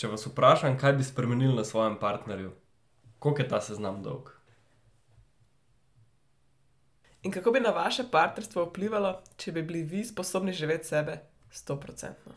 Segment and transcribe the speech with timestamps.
[0.00, 2.54] če vas vprašam, kaj bi spremenili na svojem partnerju,
[3.18, 4.30] koliko je ta seznam dolg?
[7.22, 11.18] In kako bi na vaše partnerstvo vplivalo, če bi bili vi sposobni živeti sebe
[11.52, 12.32] 100%?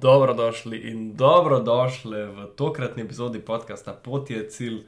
[0.00, 4.84] Dobrodošli in dobrodošli v tokratni epizodi podcasta Pot je cilj,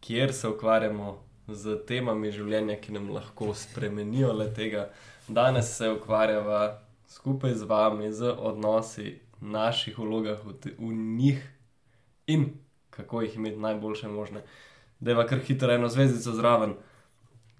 [0.00, 1.16] kjer se ukvarjamo
[1.48, 4.92] z temami življenja, ki nam lahko spremenijo le tega.
[5.26, 6.78] Danes se ukvarjava
[7.10, 11.42] skupaj z vami, z odnosi, naših vlogah v, te, v njih
[12.26, 12.50] in
[12.90, 14.42] kako jih imeti najboljše možne.
[15.00, 16.74] Da je kar hitro eno zvezdico zraven,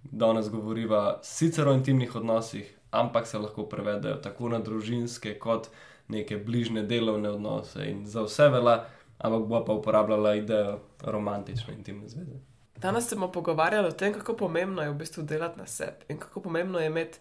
[0.03, 5.69] danes govoriva sicer o intimnih odnosih, ampak se lahko prevedejo tako na družinske, kot
[6.09, 8.85] neke bližnje delovne odnose in za vse vela,
[9.19, 12.41] ampak bo pa uporabljala idejo romantične intimne zveze.
[12.77, 16.19] Danes se bomo pogovarjali o tem, kako pomembno je v bistvu delati na sebi in
[16.19, 17.19] kako pomembno je imeti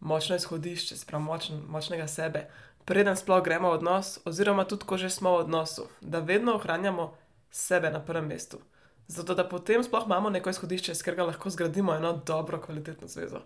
[0.00, 2.48] močno izhodišče, spravo močn, močnega sebe,
[2.86, 7.12] preden sploh gremo v odnos, oziroma tudi, ko že smo v odnosu, da vedno ohranjamo
[7.50, 8.62] sebe na prvem mestu.
[9.08, 13.42] Zato, da potem sploh imamo neko izhodišče, s katerega lahko zgradimo eno dobro, kvalitetno zvezo.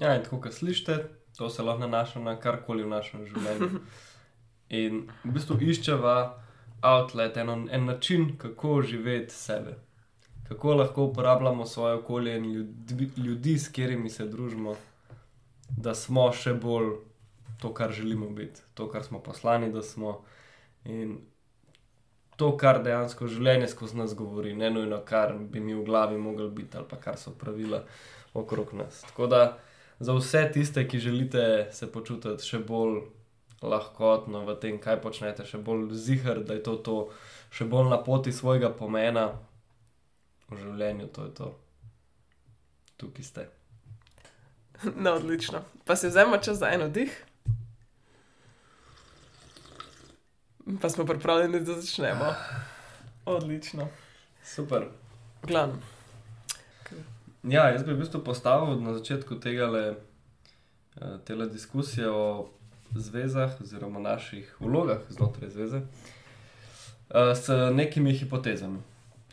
[0.00, 3.80] Ja, in tako, kot slišite, to se lahko nanaša na karkoli v našem življenju.
[4.80, 6.16] In v bistvu iščeva
[6.86, 9.74] outlet, eno, en način, kako živeti sebe.
[10.48, 14.76] Kako lahko uporabljamo svoje okolje in ljudi, ljudi, s katerimi se družimo,
[15.68, 16.92] da smo še bolj
[17.60, 20.20] to, kar želimo biti, to, kar smo poslani, da smo.
[20.84, 21.18] In
[22.40, 26.48] to, kar dejansko življenje skozi nas govori, ne nujno, kar bi mi v glavi mogli
[26.50, 27.82] biti ali pa kar so pravila
[28.34, 29.02] okrog nas.
[29.10, 29.42] Tako da
[30.00, 33.02] za vse tiste, ki želite se počutiti še bolj
[33.60, 36.96] lahkotno v tem, kaj počnete, še bolj zihar, da je to, to
[37.52, 39.34] še bolj na poti svojega pomena
[40.48, 41.54] v življenju, to je to.
[42.96, 43.48] Tukaj ste.
[44.96, 45.60] No, odlično.
[45.84, 47.12] Pa si vzamemo čas za en oddih.
[50.80, 52.34] Pa smo pripravljeni, da začnemo.
[53.24, 53.88] Odlično.
[54.44, 54.86] Super.
[55.42, 55.74] Glavno.
[57.42, 59.84] Ja, jaz bi v bistvu postavil na začetku tega le
[61.24, 62.48] tele diskusije o
[62.90, 65.80] zvezah, oziroma naših vlogah znotraj zveze,
[67.34, 68.78] s nekimi hipotezami.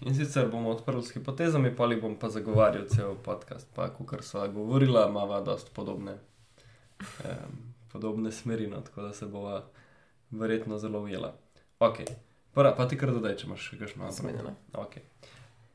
[0.02, 3.68] In sicer bomo odprli s hipotezami, pa jih bom pa zagovarjal cel podcast.
[3.76, 6.18] Pa, kar so govorila, imamo dosta podobne,
[7.00, 7.48] eh,
[7.92, 9.64] podobne smeri, no, tako da se bova
[10.32, 11.36] verjetno zelo ujela.
[11.80, 11.98] Ok,
[12.54, 14.56] prva, pa ti kar dodaj, če imaš še kakšno Zmenjeno.
[14.74, 15.06] Okay.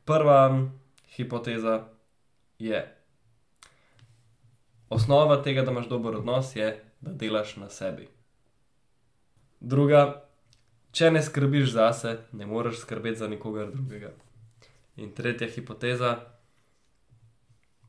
[0.04, 0.38] Prva
[1.16, 1.84] hipoteza
[2.58, 2.80] je,
[4.90, 8.08] osnova tega, da imaš dober odnos, je, da delaš na sebi.
[9.60, 10.24] Druga,
[10.92, 14.10] če ne skrbiš zase, ne moreš skrbeti za nikogar drugega.
[14.96, 16.16] In tretja hipoteza,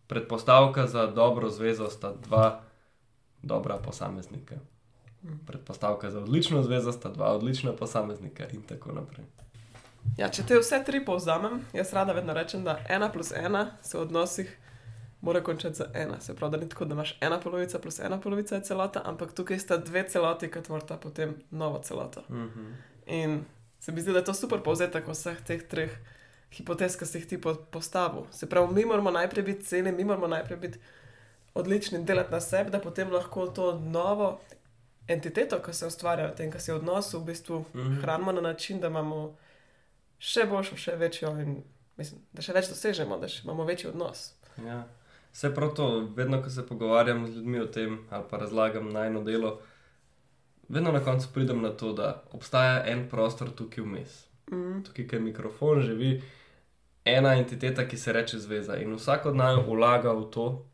[0.07, 2.61] predpostavka za dobro zvezo sta dva
[3.41, 4.55] dobra posameznika.
[5.47, 9.25] Predpostavka za odlično zvezo sta dva odlična posameznika, in tako naprej.
[10.17, 13.97] Ja, če te vse tri povzamem, jaz rada vedno rečem, da ena plus ena se
[13.97, 14.57] v odnosih
[15.21, 16.19] mora končati za ena.
[16.19, 19.33] Se pravi, da ni tako, da imaš ena polovica plus ena polovica je celota, ampak
[19.33, 22.23] tukaj sta dve celoti, ki tvorita potem novo celoto.
[22.29, 22.73] Mhm.
[23.05, 23.45] In
[23.79, 25.95] se mi zdi, da je to super povzetek vseh teh treh
[26.51, 28.27] hipotez, ki si jih ti po- postavil.
[28.31, 30.79] Se pravi, mi moramo najprej biti celi, mi moramo najprej biti
[31.53, 34.39] odlični delati na sebi, da potem lahko to novo
[35.07, 38.01] entiteto, ki se ustvarja v tem, ki se je v odnosu, v bistvu Mhm.
[38.01, 39.35] hranimo na način, da imamo
[40.19, 41.63] še boljšo, še večjo in
[41.97, 44.33] mislim, da še več dosežemo, da imamo večji odnos.
[44.65, 44.83] Ja.
[45.33, 49.23] Vse prav to, vedno, ko se pogovarjam z ljudmi o tem, ali pa razlagam najno
[49.23, 49.59] delo,
[50.69, 54.27] vedno na koncu pridem na to, da obstaja en prostor tukaj vmes.
[54.51, 54.83] Mm.
[54.83, 56.21] Tukaj, kjer mikrofon živi,
[57.05, 58.77] ena entiteta, ki se reče zveza.
[58.77, 60.65] In vsak od naju vlaga v to,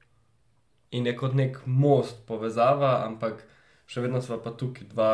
[0.92, 3.44] in je kot nek most, povezava, ampak
[3.90, 5.12] še vedno smo pa tukaj dva.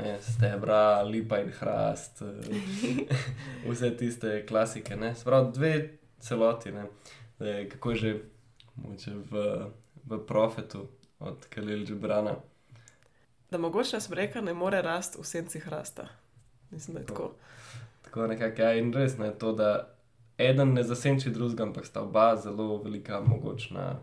[0.00, 3.00] Ne, stebra, lipa in hrast, eh,
[3.68, 4.96] vse tiste klasike.
[4.96, 5.14] ne.
[5.14, 5.72] Se pravi, dve
[6.20, 6.72] celoti.
[6.72, 6.86] ne.
[7.36, 8.14] Zdaj, kako je že
[8.76, 9.32] mogoče v,
[10.04, 10.88] v profetu
[11.18, 12.36] od Kalil Džibrana.
[13.50, 16.08] Da mogoče smreka ne more rasti v senci hrasta.
[16.70, 17.34] Mislim, da je tako.
[18.02, 19.94] Tako nekako je in res je to, da
[20.38, 23.98] eden ne zasenči drugega, ampak sta oba zelo velika, mogočna,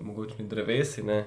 [0.00, 1.24] mogočni drevesi, ne,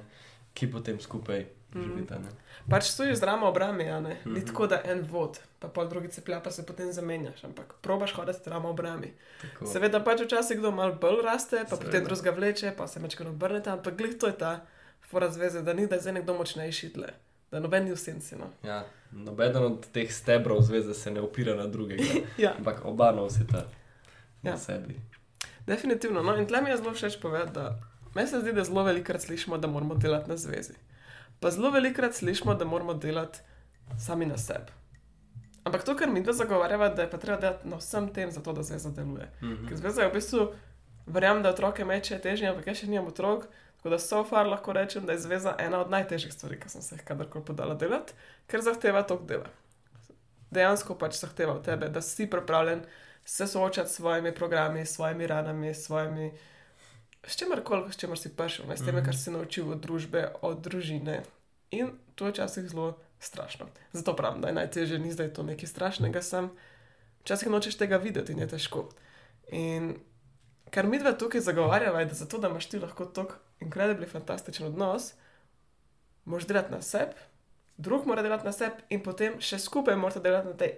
[0.59, 1.83] ki potem skupaj Mhm.
[1.83, 2.15] živita.
[2.17, 2.29] Ne.
[2.67, 4.17] Pač stojiš z ramo obrami, a ne.
[4.25, 4.47] Ni Mhm.
[4.47, 8.39] tako, da en vod, pa pol drugi ceplja, pa se potem zamenjaš, ampak probaš hoditi
[8.39, 9.13] z ramo obrami.
[9.41, 9.65] Tako.
[9.67, 11.85] Seveda pač včasih kdo malo bolj raste, pa Seveda.
[11.85, 14.65] potem drugega vleče, pa se mečkano obrnete, ampak glih to je ta
[15.03, 17.13] fora zveze, da ni, da zdaj nekdo močnejši tle.
[17.51, 18.49] Da noben ni v senci, no.
[18.63, 22.03] Ja, nobeden od teh stebrov zveze se ne opira na drugega,
[22.39, 23.65] Ja, ampak oba nosita
[24.43, 24.57] na Ja.
[24.57, 24.97] sebi.
[25.65, 26.23] definitivno.
[26.23, 27.77] No, in tle mi je zelo všeč povedati, da
[28.15, 30.73] meni se zdi, da zelo velikokrat slišimo, da moramo delati na zvezi.
[31.39, 33.39] Pa zelo velikokrat slišimo, da moramo delati
[33.99, 34.71] sami na sebi.
[35.63, 38.53] Ampak to, kar mi dva zagovarjava, da je pa treba delati na vsem tem, zato
[38.53, 39.29] da zveza deluje.
[39.41, 39.67] Mhm.
[39.67, 40.51] Ker zveza je v bistvu,
[41.05, 43.47] verjamem, da otroke meče težje, ampak jaz še nimam otrok.
[43.79, 46.81] Tako da so far lahko rečem, da je zveza ena od najtežjih stvari, ki sem
[46.83, 48.13] se jih kadarkoli podala delati,
[48.51, 49.47] ker zahteva tok dela.
[50.51, 52.81] Dejansko pač zahteva od tebe, da si pripravljen
[53.25, 56.31] se soočati s svojimi programi, s svojimi ranami, s svojimi.
[57.21, 59.05] S čimerkoli, s čimer si prišel, ne, s tem, Mhm.
[59.05, 61.23] kar si naučil od družbe, od družine.
[61.71, 62.87] In to je včasih zelo
[63.19, 63.65] strašno.
[63.91, 66.49] Zato pravim, da je najtežje, ni zdaj to nekaj strašnega, sem.
[67.21, 68.89] Včasih nočeš tega videti in je težko.
[69.49, 69.99] In
[70.69, 74.67] kar mi dva tukaj zagovarjava, je, da zato, da imaš ti lahko tako inkredibli fantastičen
[74.67, 75.13] odnos,
[76.25, 77.13] moraš delati na sebi,
[77.77, 80.71] drug mora delati na sebi in potem še skupaj morate delati na tej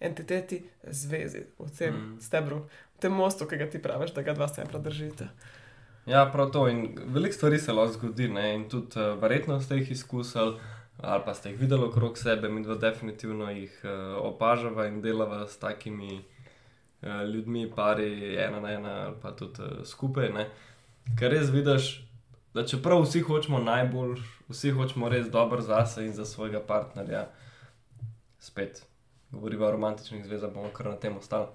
[0.00, 2.12] entiteti, zvezi, v tem Mm.
[2.12, 2.20] mm.
[2.20, 2.58] stebru,
[2.94, 5.28] v tem mostu, ki ga ti praviš, da ga dva stebra držite.
[6.06, 6.68] Ja, prav to.
[6.68, 8.54] In veliko stvari se lahko zgodi, ne?
[8.54, 10.54] in tudi uh, verjetno ste jih izkusili,
[10.98, 13.90] ali pa ste jih videli okrog sebe, mi dva definitivno jih uh,
[14.22, 16.20] opažava in delava s takimi
[17.02, 20.30] uh, ljudmi, pari, ena na ena, ali pa tudi uh, skupaj.
[20.32, 20.46] Ne?
[21.18, 21.90] Ker res vidiš,
[22.54, 27.26] da čeprav vsi hočemo najbolj, vsi hočemo res dobro zase in za svojega partnerja,
[28.38, 28.84] spet
[29.30, 31.50] govoriva o romantičnih zvezah, bomo kar na tem ostali.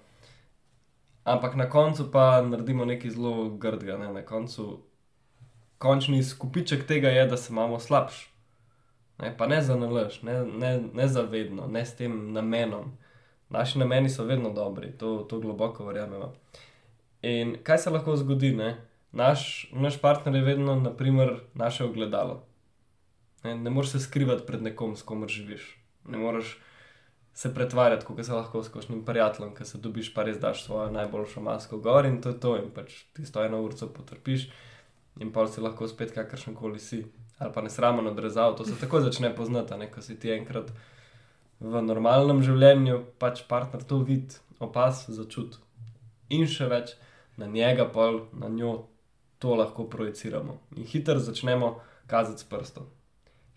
[1.23, 3.97] Ampak na koncu pa naredimo nekaj zelo grdega.
[3.97, 4.13] Ne?
[4.13, 4.79] Na koncu,
[5.77, 8.29] končni skupiček tega je, da se imamo slabš.
[9.19, 9.37] Ne?
[9.37, 12.97] Pa ne za nalaž, ne, ne, ne za vedno, ne s tem namenom.
[13.49, 16.33] Naši nameni so vedno dobri, to, to globoko verjamemo.
[17.21, 18.57] In kaj se lahko zgodi?
[19.11, 22.45] Naš, naš partner je vedno, naprimer, naše ogledalo.
[23.43, 25.77] Ne, ne moreš se skrivati pred nekom, s komer živiš.
[26.07, 26.57] Ne moreš
[27.33, 30.91] se pretvarjati, kot se lahko s kakšnim prijateljem, ki se dobiš, pa res daš svojo
[30.91, 32.55] najboljšo masko gor in to je to.
[32.59, 34.49] In pač ti sto eno urco potrpiš,
[35.19, 37.05] in pa si lahko spet kakršen koli si.
[37.41, 39.89] Ali pa nesramen odrezal, to se tako začne poznati, ne?
[39.91, 40.69] ko si ti enkrat
[41.59, 45.57] v normalnem življenju, pač partner to vidi, opaz, začuti.
[46.29, 46.93] In še več,
[47.41, 48.75] na njega, pa na njo
[49.41, 50.59] to lahko projiciramo.
[50.77, 52.85] In hitro začnemo kazati s prstom.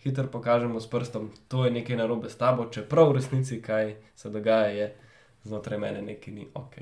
[0.04, 4.30] Hitro pokažemo s prstom, to je nekaj narobe s tabo, čeprav v resnici kaj se
[4.30, 4.96] dogaja, je
[5.44, 6.74] znotraj mene nekaj ni ok.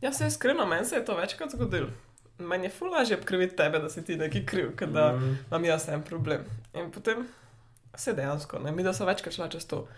[0.00, 1.88] Ja, se iskreno, meni se je to večkrat zgodilo.
[2.38, 5.38] Meni je ful lažje obkriviti tebe, da si ti neki kriv, kot da Mm.
[5.46, 6.44] imam jaz en problem.
[6.74, 7.26] In potem
[7.96, 9.88] se dejansko, ne, mi da so večkrat šla čez to.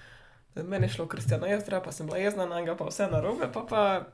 [0.54, 3.60] Meni je šlo Kristjana jezdra, pa sem bila jezna na njega, pa vse narobe, pa
[3.68, 4.04] pa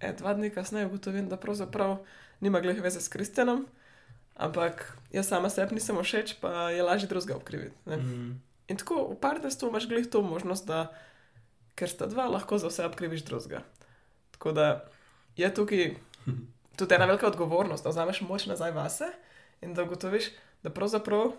[0.00, 1.96] e, dva dni kasneje ugotovim, da pravzaprav
[2.40, 3.66] nima glih veze s Kristjanom,
[4.36, 7.76] ampak jaz sama sebi nisem všeč, pa je lažje drugega obkriviti.
[7.86, 7.96] ne.
[7.96, 8.40] Mm.
[8.68, 10.92] In tako v partnerstvu imaš glih to možnost, da
[11.74, 13.62] ker sta dva, lahko za vse obkriviš drugega.
[14.30, 14.84] Tako da
[15.36, 15.94] je tukaj
[16.76, 19.04] tudi ena velika odgovornost, da vzameš moč nazaj vase
[19.60, 20.24] in da ugotoviš,
[20.62, 21.32] da pravzaprav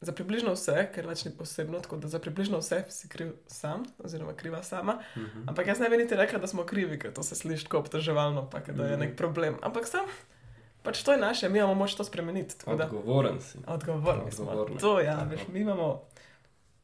[0.00, 3.82] za približno vse, ker več ni posebno, tako da za približno vse si kriv sam,
[3.98, 4.98] oziroma kriva sama.
[5.16, 5.48] Mhm.
[5.48, 8.50] Ampak jaz ne bi niti rekla, da smo krivi, ker to se sliši tako obtoževalno,
[8.50, 9.00] pa da je Mhm.
[9.00, 9.56] nek problem.
[9.62, 10.04] Ampak sam,
[10.84, 12.54] pač to je naše, mi imamo moč to spremeniti.
[12.66, 13.58] Odgovoren si.
[13.66, 14.66] Odgovorni smo.
[14.80, 15.30] To ja, Tako.
[15.30, 16.02] veš, mi imamo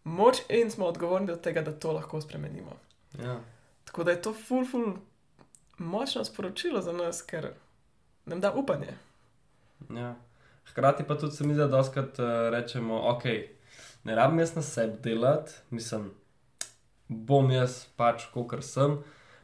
[0.05, 2.77] moč in smo odgovorni do tega, da to lahko spremenimo.
[3.23, 3.41] Ja.
[3.85, 4.93] Tako da je to ful, ful
[5.79, 7.53] močno sporočilo za nas, ker
[8.27, 8.95] nam da upanje.
[9.91, 10.15] Ja.
[10.71, 13.25] Hkrati pa tudi se mi zdi, da doskrat uh, rečemo, ok,
[14.05, 16.11] ne rabim jaz na sebi delati, mislim,
[17.09, 19.01] bom jaz pač, kot sem,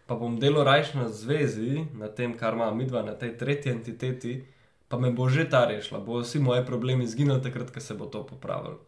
[0.07, 4.35] pa bom delal rajš na zvezi, na tem, kar ima midva, na tej tretji entiteti,
[4.89, 8.07] pa me bo že ta rešila, bo vsi moji problemi izginili takrat, ko se bo
[8.07, 8.79] to popravilo.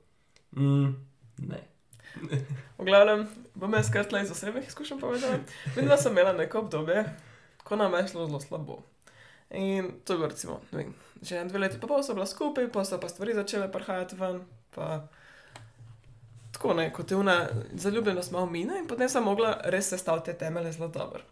[0.57, 0.95] Mm,
[1.39, 1.61] ne.
[2.79, 5.41] V glavnem, bom jaz kar tle iz osebnih izkušenj povedala.
[5.77, 7.05] Videla sem imela neko obdobje,
[7.65, 8.83] ko nam je šlo zelo slabo.
[9.51, 12.71] In to je bilo recimo, vem, že en dve leti, pa pol so bila skupaj,
[12.73, 14.43] pa so pa stvari začele prihajati ven,
[14.75, 15.09] pa
[16.59, 20.38] tako ne, kot je una zaljubljenost malo mine in potem sem mogla res sestaviti te
[20.38, 21.23] temelje zelo dobro.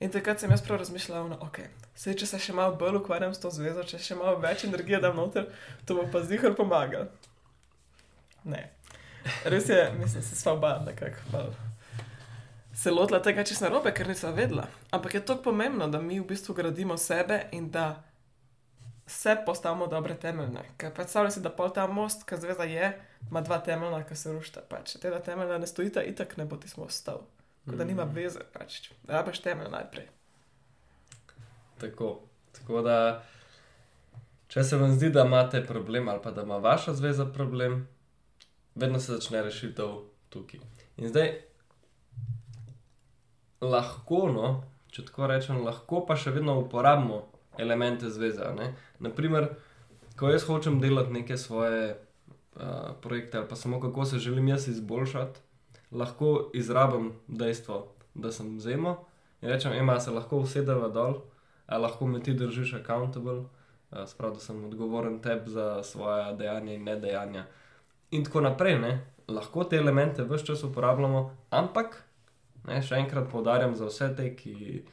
[0.00, 3.40] In takrat sem jaz prav razmišljala, da okay, če se še malo bolj ukvarjam s
[3.40, 5.48] to zvezo, če še malo več energije dam noter,
[5.88, 7.06] to bo pa zihar pomaga.
[8.44, 8.66] Ne.
[9.48, 11.48] Res je, mislim, se sva oba nekako
[12.76, 14.66] se lotila tega, če sem narobe, ker nisem vedela.
[14.92, 18.02] Ampak je to pomembno, da mi v bistvu gradimo sebe in da
[19.06, 20.66] se postavimo dobre temeljne.
[20.76, 22.90] Ker predstavljaj si, da pol ta most, ki zveza je,
[23.30, 24.62] ima dva temeljna, ki se rušta.
[24.68, 27.24] Pač, če te dva temeljna ne stojita, itak ne bo ti smo ostal.
[27.64, 30.06] Tako da nima veze, pač, rabaš temelj najprej.
[31.80, 32.10] Tako,
[32.54, 32.98] tako da,
[34.48, 37.82] če se vam zdi, da imate problem ali pa da ima vaša zveza problem,
[38.74, 39.98] vedno se začne rešitev
[40.30, 40.62] tukaj.
[40.96, 41.32] In zdaj,
[43.60, 44.54] lahko, no,
[44.94, 47.24] če tako rečem, lahko pa še vedno uporabimo
[47.58, 48.46] elemente zveze.
[48.56, 48.72] Ne?
[49.02, 49.50] Naprimer,
[50.16, 51.96] ko jaz hočem delati neke svoje
[53.02, 55.40] projekte ali pa samo kako se želim jaz izboljšati,
[55.90, 59.04] lahko izrabim dejstvo, da sem zemo
[59.42, 61.20] in rečem, ima se lahko usedeva dol,
[61.66, 63.46] ali lahko me ti držiš accountable, uh,
[64.06, 67.44] sprav, da sem odgovoren tebi za svoje dejanja in nedejanja.
[68.10, 69.06] In tako naprej, ne?
[69.28, 72.04] lahko te elemente vse čas uporabljamo, ampak
[72.66, 74.84] ne, še enkrat poudarjam za vse te, ki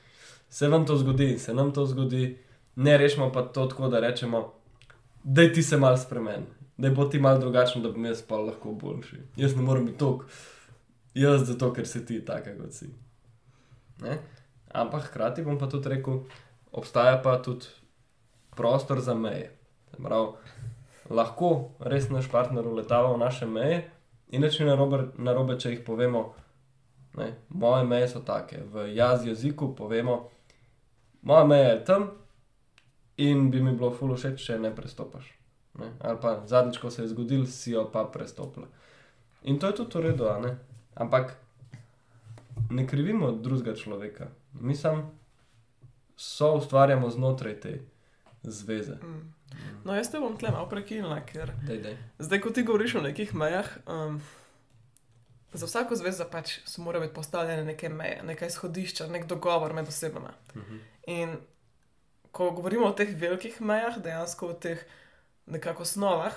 [0.50, 2.38] se vam to zgodi in se nam to zgodi,
[2.75, 4.43] ne rešimo pa to tako, da rečemo,
[5.24, 6.50] da ti se mal spremeni,
[6.84, 9.18] da bo ti mal drugačen, da bi jaz pa lahko boljši.
[9.40, 10.25] Jaz ne morem biti tok,
[11.16, 12.90] jaz zato, ker si ti taka, kot si.
[14.02, 14.18] Ne?
[14.74, 16.25] Ampak hkrati bom pa tudi rekel,
[16.72, 17.72] obstaja pa tudi
[18.56, 19.54] prostor za meje.
[19.96, 20.34] Prav,
[21.10, 23.86] lahko res naš partner uletava v naše meje
[24.36, 26.34] in nič ni narobe, narobe, če jih povemo.
[27.16, 30.18] Ne, moje meje so take, v jaz jeziku povemo,
[31.22, 32.10] moja meja je tam
[33.22, 35.32] in bi mi bilo fulo všeč, če ne prestopaš.
[35.80, 35.92] Ne?
[36.00, 38.68] Ali pa zadnjič, ko se je zgodil, si jo pa prestopila.
[39.44, 40.27] In to je tudi v redu,
[40.96, 41.36] ampak
[42.70, 44.27] ne krivimo drugega človeka.
[44.53, 45.12] Mi sam
[46.15, 47.80] so ustvarjamo znotraj te
[48.44, 48.96] zveze.
[49.03, 49.34] Mm.
[49.84, 51.98] No, jaz te bom tle malo prekinila, ker Dej, dej.
[52.20, 54.22] zdaj, ko ti govoriš o nekih mejah, um,
[55.53, 59.88] za vsako zvezo pač so mora biti postavljene neke meje, nekaj izhodišča, nek dogovor med
[59.88, 60.34] osebama.
[60.56, 60.77] Mhm.
[61.08, 61.38] In
[62.32, 64.82] ko govorimo o teh velikih mejah, dejansko o teh
[65.46, 66.34] nekako osnovah,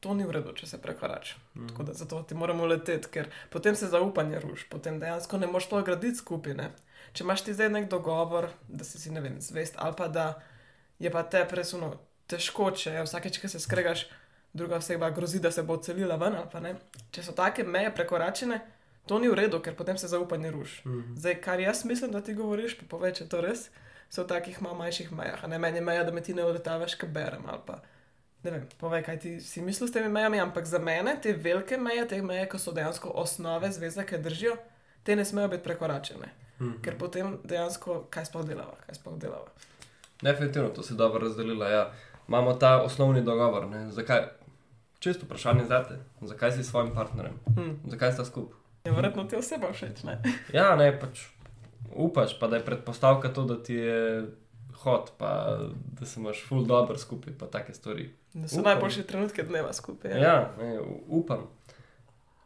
[0.00, 1.36] to ni v redu, če se prekorači.
[1.56, 1.66] Mhm.
[1.68, 5.68] Tako da zato ti moramo leteti, ker potem se zaupanje ruši, potem dejansko ne moš
[5.68, 6.54] to graditi skupaj.
[6.54, 6.70] Ne?
[7.12, 10.40] Če imaš ti zdaj nek dogovor, da si, si ne vem, zvest, ali pa da
[10.98, 11.94] je pa te presuno
[12.30, 14.06] težko, če vsakeč, ki se skregaš,
[14.52, 16.74] druga oseba grozi, da se bo odselila ven, ali pa ne.
[17.14, 18.60] Če so take meje prekoračene,
[19.06, 20.82] to ni v redu, ker potem se zaupanje ruši.
[20.88, 21.14] Mhm.
[21.18, 23.68] Zdaj, kar jaz mislim, da ti govoriš, pa povej, če je to res,
[24.10, 25.46] so v takih manjših mejah.
[25.48, 27.46] Ne meni je meja, da me ti ne uletavaš, kaj berem.
[27.46, 27.80] ali Pa,
[28.42, 31.78] ne vem, povej, kaj ti si misliš s temi mejami, ampak za mene te velike
[31.78, 34.56] meje, te meje, ki so dejansko osnove zveze, ki držijo,
[35.02, 36.30] te ne smejo biti prekoračene.
[36.60, 36.82] Mhm.
[36.84, 39.48] Ker potem dejansko, kaj sploh delava, kaj sploh delava.
[40.22, 41.68] Definitivno, to si dobro razdelila.
[41.68, 41.92] Ja.
[42.28, 43.66] Imamo ta osnovni dogovor.
[43.68, 43.90] Ne?
[43.90, 44.20] Zakaj?
[44.98, 45.96] Čisto vprašanje za te.
[46.20, 47.34] Zakaj si s svojim partnerjem?
[47.56, 47.70] Hm.
[47.84, 48.58] Zakaj sta skupaj?
[48.84, 50.20] Je verjetno ti oseba všeč, ne?
[50.52, 51.24] Ja, ne, pač
[51.92, 54.26] upaš, pa da je predpostavka to, da ti je
[54.80, 55.58] hod, pa
[55.92, 58.10] da se imaš full dobro skupaj, pa take stvari.
[58.32, 58.64] Da so Upam.
[58.66, 60.20] najboljše trenutke dneva skupaj.
[60.20, 61.46] Ja, ne, u- upam.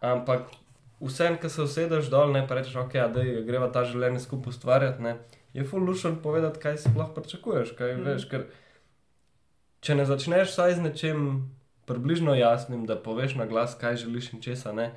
[0.02, 0.40] Ampak
[1.00, 5.02] vsem, ki se usedeš dol, ne pa rečeš, ok, da greva ta življenje skupaj ustvarjati,
[5.02, 5.16] ne,
[5.52, 7.72] je full lušen povedati, kaj sploh pričakuješ.
[7.72, 8.04] Kaj, Mm.
[8.04, 8.46] veš, ker
[9.80, 11.50] če ne začneš vsaj z nečem
[11.86, 14.90] približno jasnim, da poveš na glas, kaj želiš in česa ne,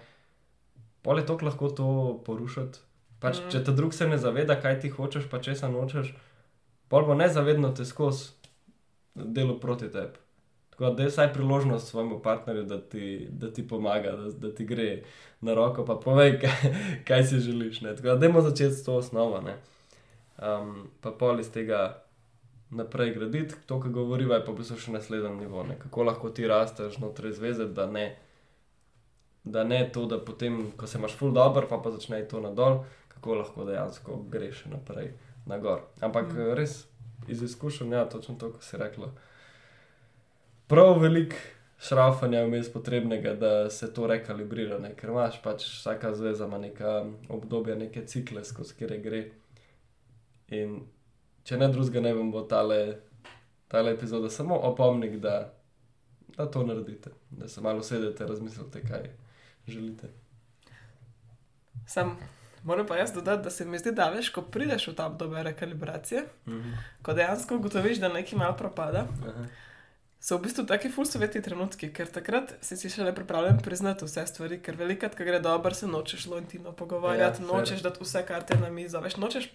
[1.01, 1.87] pol je to lahko to
[2.21, 2.79] porušiti.
[3.19, 3.41] Pač, Mm.
[3.41, 3.49] mm.
[3.49, 6.13] Če te drug se ne zaveda, kaj ti hočeš, pa česa nočeš,
[6.87, 8.31] pol bo nezavedno te skozi
[9.15, 10.17] delo proti tebi.
[10.69, 14.65] Tako da je vsaj priložnost svojemu partnerju, da ti, da ti pomaga, da, da ti
[14.65, 15.03] gre
[15.41, 16.73] na roko, pa povej, kaj,
[17.07, 17.81] kaj si želiš.
[17.81, 17.95] Ne?
[17.95, 19.41] Tako da dajmo začeti s to osnovo.
[19.41, 19.57] ne.
[20.37, 22.03] Um, pa pol iz tega
[22.69, 25.63] naprej graditi, to, kar govoriva, je pa v bistvu še naslednji nivo.
[25.63, 25.79] Ne?
[25.79, 28.15] Kako lahko ti rasteš znotraj zveze, da ne,
[29.43, 32.83] da ne to, da potem, ko se imaš full dobro, pa pa začne to nadol,
[33.15, 35.15] kako lahko dejansko greš naprej
[35.47, 35.81] na gor.
[36.01, 36.39] Ampak Mm.
[36.39, 36.53] mm.
[36.53, 36.85] res
[37.27, 39.11] iz izkušenj, ja, točno to, kar si rekla.
[40.67, 41.35] Prav velik
[41.79, 44.95] šrafanja je vmes potrebnega, da se to rekalibrira, ne?
[44.95, 49.23] ker imaš pač vsaka zveza ima neka obdobja, neke cikle, skozi kere gre.
[50.47, 50.79] In
[51.43, 52.79] če ne drugega, ne vem, bo tale,
[53.67, 55.53] tale epizoda samo opomnik, da,
[56.37, 59.09] da to naredite, da se malo sedete, razmislite, kaj
[59.67, 60.09] želite.
[61.87, 62.17] Sam
[62.63, 65.43] moram pa jaz dodati, da se mi zdi, da veš, ko prideš v ta obdobje
[65.43, 66.71] rekalibracije, Mhm.
[67.01, 69.45] ko dejansko ugotoviš, da nekaj malo propada, Aha.
[70.19, 74.59] so v bistvu taki fulsoveti trenutki, ker takrat si si šele pripravljen priznati vse stvari,
[74.59, 78.23] ker velikrat, ko gre dobro, se nočeš zelo intimno pogovarjati, Ja, ja, nočeš dati vse
[78.23, 79.49] karte na mizo, veš, nočeš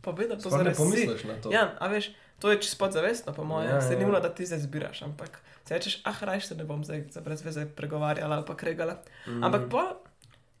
[0.00, 0.76] povedati to Sploh ne zares.
[0.76, 0.82] si.
[0.82, 1.50] pomisliš na to.
[1.50, 3.68] Ja, a veš, to je čisto podzavestno, po mojem.
[3.68, 3.98] Ja, Ja, se ja.
[3.98, 5.30] ni nujno, da ti zdaj zbiraš, ampak
[5.64, 8.96] se rečeš, ah, rajš se ne bom zdaj za brez veze pregovarjala ali pa kregala.
[9.26, 9.44] Mm.
[9.44, 9.94] Ampak pa,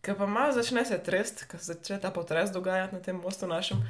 [0.04, 3.46] ko pa malo začne se trest, ko se začne ta potres dogajati na tem mostu
[3.46, 3.82] našem,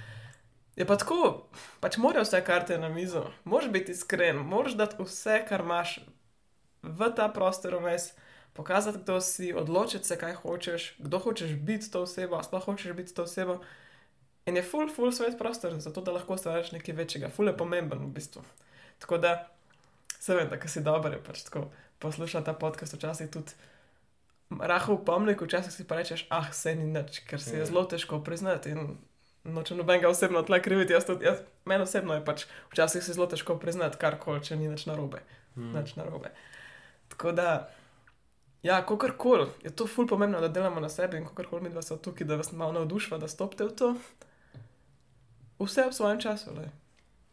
[0.76, 1.48] je pa tako,
[1.80, 6.00] pač morajo vse karte na mizo, moraš biti iskren, moraš dati vse, kar imaš
[6.82, 8.12] v ta prostor vmes.
[8.52, 12.92] Pokazati, kdo si, odločiti se, kaj hočeš, kdo hočeš biti to osebo, a sploh hočeš
[12.92, 13.62] biti to osebo.
[14.44, 18.04] In je full, full svet prostor, zato da lahko stvariš nekaj večjega, full je pomemben
[18.04, 18.42] v bistvu.
[19.00, 19.48] Tako da,
[20.18, 23.56] se vem, da ko si dober, je pač tako poslušati ta podcast včasih tudi
[24.60, 27.66] rahel pomnik, včasih si pa rečeš, ah, se ni nič, ker se je Ja.
[27.66, 28.98] zelo težko priznati in
[29.44, 30.92] nočem nobenega osebno tle kriviti.
[30.92, 34.68] Jaz tudi, jaz, meni osebno je pač včasih se zelo težko priznati karkoli, če ni
[34.68, 35.22] nič narobe.
[35.56, 35.72] Mhm.
[35.74, 36.30] Nič narobe.
[37.08, 37.68] Tako da,
[38.62, 41.96] Ja, kakorkoli je to ful pomembno, da delamo na sebi in kakorkoli mi dva smo
[41.96, 43.88] tukaj, da vas malo navdušva, da stopite v to.
[45.58, 46.70] Vse v svojem času, le.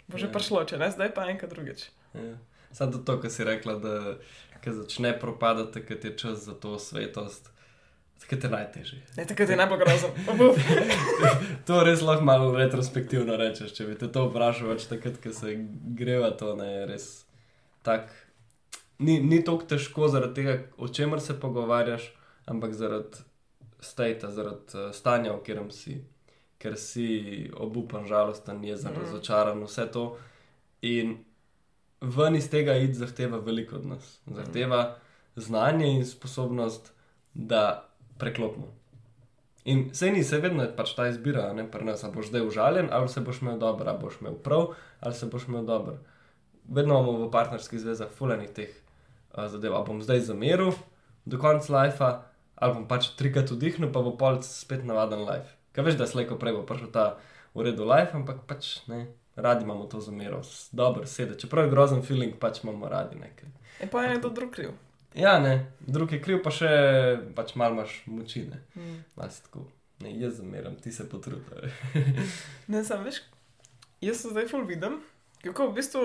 [0.07, 0.31] Bo že Ja.
[0.31, 1.89] prišlo, če ne zdaj, pa enkrat drugič.
[2.13, 2.37] Ja.
[2.71, 3.93] Samo to, kar si rekla, da
[4.63, 7.49] ko začne propadati, takrat je čas za to svetost,
[8.19, 8.99] takrat je najtežje.
[9.17, 10.09] Ne, takrat je najbolj grozno.
[11.67, 13.73] To res lahko malo retrospektivno rečeš.
[13.73, 15.55] Če bi te to vprašal, več takrat, ko se
[15.95, 17.07] greva, to ne je res
[17.83, 18.13] tako.
[18.99, 22.09] Ni, ni tako težko zaradi tega, o čemer se pogovarjaš,
[22.45, 23.21] ampak zaradi
[23.79, 26.01] stata, zaradi uh, stanja, v katerem si,
[26.59, 27.05] ker si
[27.55, 29.01] obupan, žalosten, jezen, Mhm.
[29.05, 30.17] razočaran, vse to.
[30.81, 31.17] In
[32.01, 34.19] ven iz tega id zahteva veliko od nas.
[34.25, 34.95] Zahteva
[35.35, 36.93] znanje in sposobnost,
[37.33, 38.67] da preklopimo.
[39.65, 42.47] In se ni, se vedno je pač ta izbira, ne pri nas, ali boš zdaj
[42.47, 45.97] užaljen, ali se boš imel dobro, ali boš imel prav, ali se boš imel dobro.
[46.65, 49.75] Vedno imamo v partnerskih zvezah fulanih teh uh, zadev.
[49.75, 50.73] Ali bom zdaj zameril
[51.25, 52.09] do konca lajfa,
[52.55, 55.55] ali bom pač trikrat vdihnil, pa bo pol spet navaden life.
[55.75, 57.05] Kaj veš, da slejko prej bo prišel ta
[57.53, 59.07] v redu life, ampak pač ne,
[59.39, 60.41] radi imamo to zamero,
[60.71, 61.35] dobro sede.
[61.35, 63.49] Čeprav je grozen feeling, pač imamo radi nekaj.
[63.79, 64.69] In pa je nekdo drug kriv.
[65.15, 66.69] Ja, ne, drug je kriv, pa še
[67.33, 68.59] pač malo imaš moči, ne.
[68.75, 68.99] Mm.
[69.15, 69.63] Mas tako,
[69.99, 71.71] ne, jaz zameram, ti se potrudi.
[72.67, 73.21] Ne, sem veš,
[74.01, 74.99] jaz se zdaj ful vidim,
[75.41, 76.03] kako v bistvu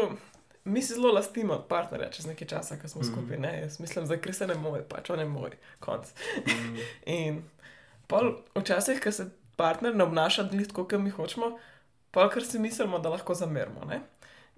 [0.64, 3.10] mi si zelo lastimo partnerja čez nekaj časa, ko smo Mhm.
[3.10, 3.38] skupaj.
[3.38, 3.60] Ne?
[3.60, 5.50] Jaz mislim, da Kristjan je moj, pač on je moj,
[5.80, 6.08] konc.
[6.38, 6.76] Mm,
[7.08, 7.42] In
[8.06, 9.26] pol včasih, ko se
[9.56, 11.58] partner ne obnaša tako, kot mi hočemo,
[12.14, 13.84] pol kar si mislimo, da lahko zamerimo.
[13.90, 14.00] Ne?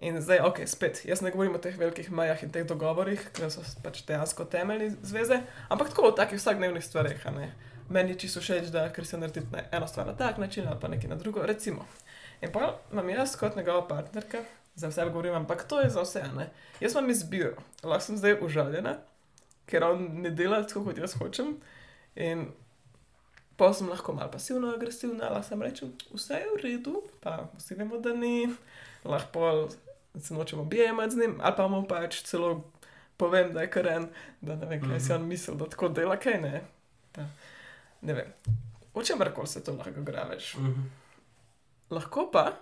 [0.04, 3.48] In zdaj, ok, spet, jaz ne govorim o teh velikih mejah in teh dogovorih, ki
[3.52, 5.40] so pač dejansko temeljni zveze,
[5.72, 7.24] ampak tako o takih vsakdnevnih stvareh.
[7.88, 10.80] Meni je čisto všeč, da ker se naredi na eno stvar na tak način ali
[10.80, 11.86] pa nekaj na drugo, recimo.
[12.42, 14.42] In pa imam jaz kot njegova partnerka,
[14.76, 16.22] za vse govorim, ampak to je za vse.
[16.36, 16.50] Ne?
[16.80, 18.98] Jaz imam izbiro, lahko sem zdaj užaljena,
[19.66, 21.56] ker on ne dela tako, kot jaz hočem.
[22.16, 22.50] In
[23.56, 27.74] pa sem lahko malo pasivno agresivna, lahko sem rečem, vse je v redu, pa vsi
[27.74, 28.48] vemo, da ni,
[29.04, 29.68] lahko
[30.20, 32.64] se nočemo objemati z njim, ali pa mu pač celo
[33.16, 34.08] povem, da je karen,
[34.40, 36.62] da ne vem, kaj si on misli, da tako dela, kaj ne.
[37.12, 37.24] Pa,
[38.02, 38.32] ne vem,
[38.94, 40.54] o čemer koli se to lahko graveš.
[40.54, 40.88] mhm.
[41.90, 42.52] Lahko pa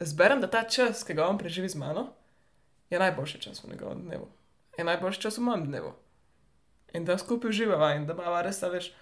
[0.00, 2.08] zberem, da ta čas, ki ga on preživi z mano,
[2.90, 4.28] je najboljši čas v njegovem dnevu.
[4.78, 5.92] Je najboljši čas v mojem dnevu.
[6.94, 8.92] In da skupaj uživava in da imamo res, a veš,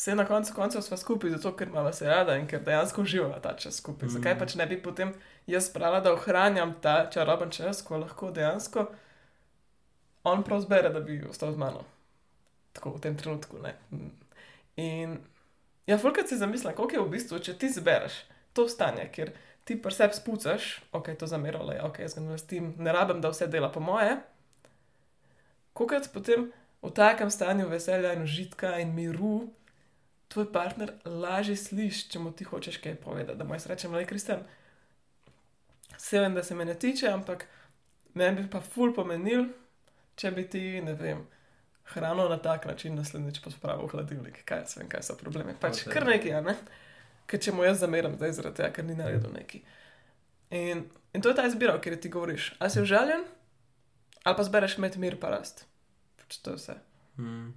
[0.00, 3.40] vse na koncu koncev sva skupaj, zato ker imamo se rada in ker dejansko uživava
[3.40, 4.08] ta čas skupaj.
[4.08, 4.12] Mm.
[4.16, 5.12] Zakaj pač ne bi potem
[5.46, 8.86] jaz pravila, da ohranjam ta čaroben čas, ko lahko dejansko
[10.24, 11.84] on prav zbere, da bi ostal z mano.
[12.72, 13.60] Tako v tem trenutku.
[13.60, 13.74] Ne?
[14.80, 15.18] In
[15.86, 18.22] ja, fulkrat si zamislim, koliko je v bistvu, če ti zbereš
[18.56, 19.34] to stanje, ker
[19.68, 23.20] ti pri sebi spucaš, ok, to zameralo je, ok, jaz ga ne vrstim, ne rabim,
[23.20, 24.16] da vse dela po moje.
[25.76, 26.48] Kolikrat potem
[26.80, 29.50] v takem stanju veselja in užitka in miru
[30.30, 33.38] tvoj partner lažje sliši, če mu ti hočeš kaj povedati.
[33.38, 34.44] Da mu jaz rečem, le Kristjan,
[35.96, 37.46] vse vem, da se me ne tiče, ampak
[38.14, 39.48] meni bi pa ful pomenil,
[40.20, 41.24] če bi ti, ne vem,
[41.90, 44.44] hrano na tak način naslednjič pospravil v hladilnik.
[44.46, 45.56] Kaj jaz vem, kaj so problemi.
[45.60, 45.92] Pač Ok.
[45.94, 46.54] kar nekaj, a ne?
[47.26, 49.62] Ker če mu jaz zameram, zdaj zaradi tega, ker ni naredil neki.
[50.50, 52.52] In, in to je ta izbira, o kateri ti govoriš.
[52.58, 53.26] Ali si užaljen,
[54.22, 55.64] ali pa zbereš med mir pa rast.
[56.22, 56.78] Pač to je vse.
[57.18, 57.50] Mm.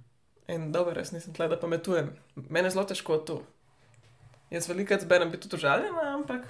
[0.48, 2.10] In dobro, res nisem tle, da pametujem.
[2.36, 3.40] Mene je zelo težko to.
[4.52, 6.44] Jaz velikokrat zberem biti tudi užaljena, ampak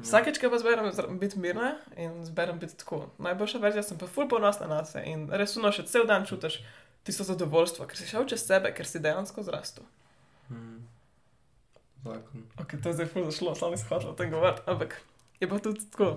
[0.00, 3.06] vsakeč, ko pa zberem biti mirna in zberem biti tako.
[3.18, 6.62] Najboljša verzija sem pa ful ponosna na sebe in res uno še cel dan čutiš
[7.06, 9.84] tisto zadovoljstvo, ker si šel čez sebe, ker si dejansko zrastel.
[10.50, 10.80] Mm.
[12.06, 12.48] Zakon.
[12.62, 14.96] Ok, to je zdaj ful zašlo, sam nisem hotel o tem govoriti, ampak
[15.40, 16.10] je pa tudi tako.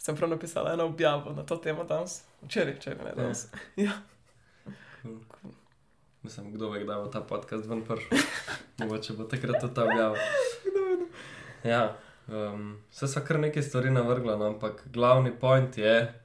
[0.00, 3.46] Sem prav napisala eno objavo na to temo danes, včeraj, včeraj, ne danes.
[3.76, 4.00] Ja.
[5.02, 5.54] Cool.
[6.26, 8.18] Mislim, kdo ve, kdaj bo ta podcast ven prišel.
[8.78, 10.16] Mogoče bo takrat to ta objava.
[11.64, 16.24] Ja, um, vse so kar nekaj stvari navrgla, no, ampak glavni point je,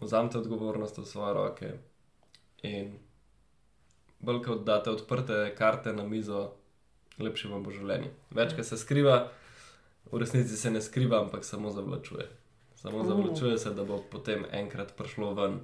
[0.00, 1.72] vzamite odgovornost v svoje roke
[2.62, 2.94] in
[4.22, 6.52] bolj kot date odprte karte na mizo,
[7.18, 8.12] lepše vam bo življenje.
[8.30, 9.18] Več, kar se skriva,
[10.12, 12.28] v resnici se ne skriva, ampak samo zavlačuje.
[12.78, 13.10] Samo Uh.
[13.10, 15.58] zavlačuje se, da bo potem enkrat prišlo ven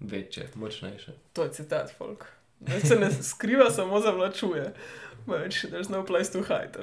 [0.00, 1.18] večje, močnejše.
[1.36, 2.37] To je citat, folk.
[2.86, 4.72] Se ne skriva, samo zavlačuje.
[5.26, 6.80] Več, there's no place to hide.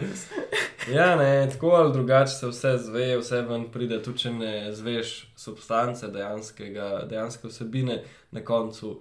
[0.93, 5.13] Ja, ne, tako ali drugače se vse zve, vse ven pride, tudi če ne zveš
[5.35, 8.99] substance, dejanskega, dejanske vsebine, na koncu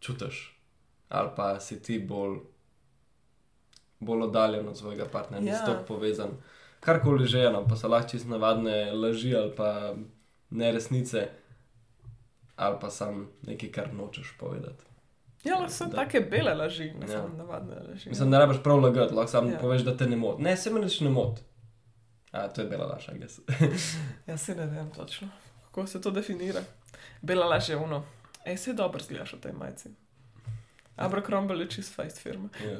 [0.00, 0.38] čutiš.
[1.08, 2.38] Ali pa si ti bolj,
[4.00, 5.52] bolj oddaljen od svojega partnerja, Ja.
[5.52, 6.30] nisi tako povezan.
[6.80, 9.94] Karkoli že je, no, pa so lahko čisto navadne laži ali pa
[10.50, 11.28] neresnice,
[12.56, 14.85] ali pa sam nekaj, kar nočeš povedati.
[15.46, 15.96] Ja, lahko so Da.
[15.96, 17.08] take bele laži, ne Ja.
[17.12, 18.08] samo navadne laži.
[18.08, 19.58] Mislim, ne rabiš prav lagati, lahko samo Ja.
[19.58, 20.42] poveš, da te ne moti.
[20.42, 21.42] Ne, se me reč ne moti.
[22.32, 23.40] A, to je bela laša, gess.
[24.26, 25.28] Ja, se ne vem točno,
[25.64, 26.60] kako se to definira.
[27.22, 28.02] Bela laž je uno.
[28.44, 29.88] Ej, se dobro zgledaš v tej majici.
[30.96, 32.48] Abercrombie je čist fajst firma.
[32.62, 32.78] Ja.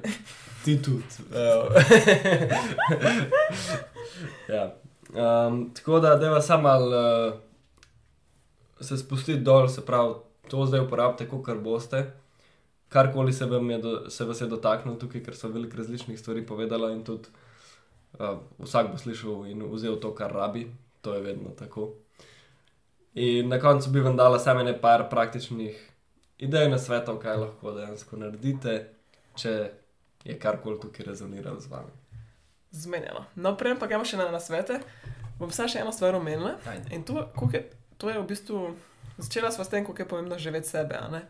[0.64, 1.04] Ti tudi.
[4.48, 4.74] Ja.
[5.46, 7.34] um, tako da, da vas samo uh,
[8.80, 10.14] se spustiti dol, se pravi,
[10.48, 12.12] to zdaj uporabite, kot boste.
[12.88, 17.04] Karkoli se, do, se vas je dotaknilo tukaj, ker so veliko različnih stvari povedala in
[17.04, 17.28] tudi
[18.18, 20.68] uh, vsak bo slišal in vzel to, kar rabi,
[21.02, 21.90] to je vedno tako.
[23.14, 25.92] In na koncu bi vam dala samo nekaj praktičnih
[26.38, 28.74] idej na svetov, kaj lahko dejansko naredite,
[29.34, 29.54] če
[30.24, 31.92] je karkoli tukaj rezoniralo z vami.
[32.70, 33.24] Zmenjeno.
[33.34, 34.80] No, prej pa gremo še na nasvete.
[35.38, 36.56] Bom samo še eno stvar omenila.
[36.68, 36.92] Ajde.
[36.96, 37.62] In to, je,
[37.96, 38.60] to je v bistvu,
[39.16, 41.00] začela sva s tem, kako je pomembno živeti sebe.
[41.12, 41.22] ne?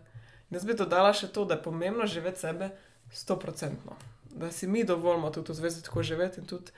[0.51, 2.71] Jaz bi dodala še to, da je pomembno živeti sebe
[3.13, 3.97] stoprocentno.
[4.37, 6.75] Da si mi dovolimo tudi v zvezi tako živeti in tudi,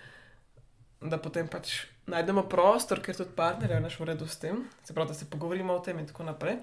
[1.00, 5.12] da potem pač najdemo prostor, ker tudi partnerje v našem redu s tem, se pravi,
[5.12, 6.59] da se pogovorimo o tem in tako naprej.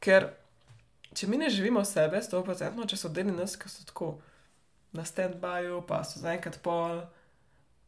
[0.00, 0.30] Ker
[1.14, 4.14] če mi ne živimo sebe stoprocentno, če so deli nas, ki so tako
[4.94, 7.04] na stand-byju, pa so zaenkrat pol,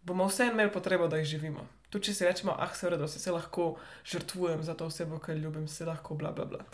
[0.06, 1.64] bomo vse imeli potrebo, da jih živimo.
[1.90, 5.34] Tudi če si rečemo, ah, se vredo, se, se lahko žrtvujem za to osebo, ki
[5.34, 6.66] jo ljubim, se lahko bla bla bla.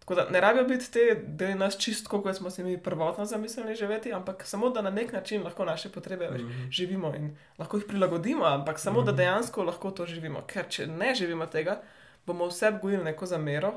[0.00, 3.74] Tako da ne rabijo biti te deli nas čistko, kot smo si mi prvotno zamislili
[3.74, 6.34] živeti, ampak samo da na nek način lahko naše potrebe mm.
[6.36, 6.70] Mhm.
[6.70, 9.16] živimo in lahko jih prilagodimo, ampak samo da Mhm.
[9.16, 10.42] dejansko lahko to živimo.
[10.42, 11.82] Ker če ne živimo tega,
[12.26, 13.74] bomo vse gojili neko zamero,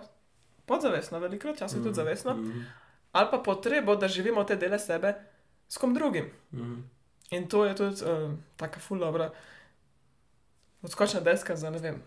[0.65, 2.59] podzavestno, veliko časa tudi zavestno, Mhm.
[3.11, 5.13] ali pa potrebo, da živimo te dele sebe
[5.69, 6.31] s kom drugim.
[6.53, 6.79] Mhm.
[7.31, 9.31] In to je tudi uh, tako fulovra
[10.81, 12.01] odskočna deska za ne vem,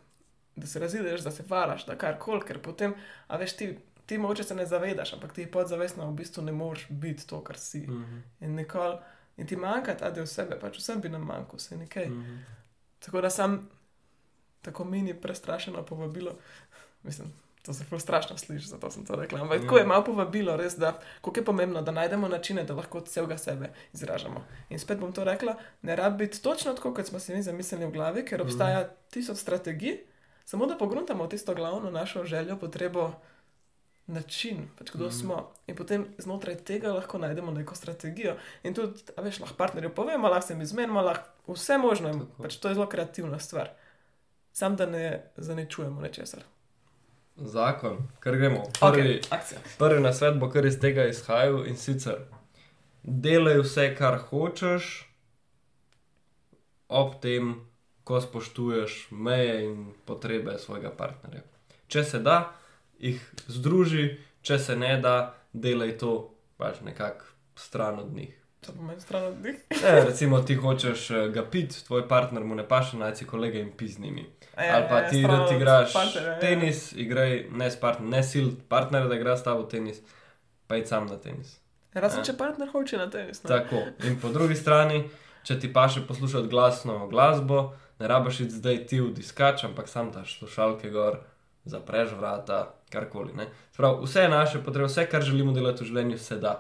[0.56, 2.94] da se razideš, da se varaš, da karkoli, ker potem,
[3.28, 6.86] a veš, ti, ti mogoče se ne zavedaš, ampak ti podzavestno v bistvu ne moreš
[6.90, 7.78] biti to, kar si.
[7.78, 8.18] Mhm.
[8.40, 8.96] In nikoli,
[9.36, 12.06] in ti manjka ta del sebe, pač vsem bi nam manjkal, vse nekaj.
[12.06, 12.36] Mhm.
[12.98, 13.68] Tako da sam
[14.62, 16.38] tako mini prestrašeno povabilo,
[17.02, 17.32] mislim.
[17.66, 19.40] To se ful strašno sliši, zato sem to rekla.
[19.40, 23.00] Ampak tako je malo povabilo, res, da kako je pomembno, da najdemo načine, da lahko
[23.00, 24.44] celega sebe izražamo.
[24.68, 27.86] In spet bom to rekla, ne rabi biti točno tako, kot smo si mi zamislili
[27.86, 29.98] v glavi, ker obstaja tisoč strategij,
[30.44, 33.12] samo da pogruntamo tisto glavno našo željo, potrebo,
[34.08, 35.12] način, pač kdo Mhm.
[35.12, 35.36] smo.
[35.66, 38.34] In potem znotraj tega lahko najdemo neko strategijo.
[38.62, 42.12] In tudi, veš, lahko partnerju povemo, lahko se mi zmenimo, lahko vse možno.
[42.12, 42.42] Tako.
[42.42, 43.70] Pač to je zelo kreativna stvar.
[44.52, 46.42] Sam da ne zaničujemo nečesar.
[47.36, 48.62] Zakon, kar gremo.
[48.80, 49.60] Prvi, Okay, akcija.
[49.78, 52.16] prvi na svet bo kar iz tega izhajal in sicer
[53.02, 55.04] delaj vse, kar hočeš,
[56.88, 57.66] ob tem,
[58.04, 61.42] ko spoštuješ meje in potrebe svojega partnerja.
[61.88, 62.52] Če se da,
[62.98, 66.16] jih združi, če se ne da, delaj to
[66.56, 67.24] pač nekako
[67.56, 68.34] stran od njih.
[68.66, 69.54] To pomeni stran od njih.
[69.82, 73.70] Ne, recimo, ti hočeš eh, ga piti, tvoj partner mu ne paše, najci kolega in
[73.76, 74.26] pi z njimi.
[74.56, 76.40] Ja, Ali pa ja, ti, da ti igraš partnerja, ja.
[76.40, 80.00] tenis, igraj ne s partnerjem, ne sil partnerja, da igra s tabo tenis,
[80.66, 81.58] pa id sam na tenis.
[81.94, 83.42] Razen če partner hoče na tenis.
[83.44, 83.48] ne.
[83.48, 83.82] Tako.
[84.04, 85.04] In po drugi strani,
[85.44, 90.10] če ti paše poslušati glasno glasbo, ne rabiš iti zdaj ti v diskač, ampak sam
[90.12, 91.20] daš slušalke gor,
[91.66, 93.32] zapreš vrata, karkoli.
[93.34, 93.46] ne.
[93.72, 96.54] Sprav, vse naše potrebe, vse, kar želimo delati v življenju, se da.